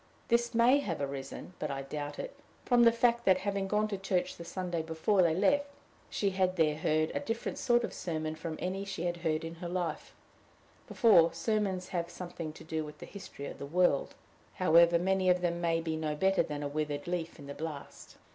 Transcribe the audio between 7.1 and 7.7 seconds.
a different